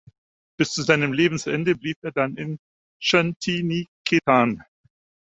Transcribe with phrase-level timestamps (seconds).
[0.57, 2.57] Bis zu seinem Lebensende blieb er dann in
[2.99, 4.63] Shantiniketan.